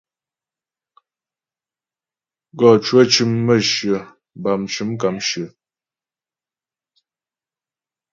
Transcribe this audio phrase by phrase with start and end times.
[2.57, 3.97] Gɔ cwə cʉm mə̌shyə
[4.41, 5.45] bâm mcʉm kàmshyə.